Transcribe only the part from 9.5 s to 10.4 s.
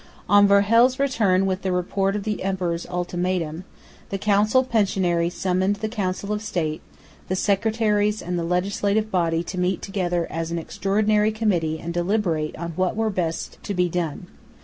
meet together